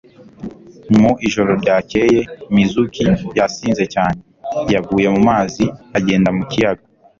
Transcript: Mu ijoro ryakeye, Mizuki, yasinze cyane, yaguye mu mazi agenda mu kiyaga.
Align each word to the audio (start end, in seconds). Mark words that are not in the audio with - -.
Mu 0.99 1.09
ijoro 1.27 1.51
ryakeye, 1.61 2.19
Mizuki, 2.55 3.05
yasinze 3.37 3.83
cyane, 3.93 4.19
yaguye 4.73 5.07
mu 5.15 5.21
mazi 5.29 5.65
agenda 5.97 6.29
mu 6.37 6.43
kiyaga. 6.51 6.83